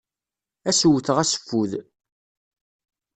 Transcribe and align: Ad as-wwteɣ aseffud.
Ad 0.69 0.69
as-wwteɣ 0.75 1.17
aseffud. 1.23 1.71